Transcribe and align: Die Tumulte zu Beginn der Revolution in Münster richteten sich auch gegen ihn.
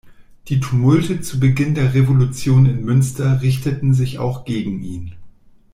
Die 0.47 0.59
Tumulte 0.59 1.21
zu 1.21 1.39
Beginn 1.39 1.75
der 1.75 1.93
Revolution 1.93 2.65
in 2.65 2.83
Münster 2.83 3.43
richteten 3.43 3.93
sich 3.93 4.17
auch 4.17 4.45
gegen 4.45 4.81
ihn. 4.81 5.13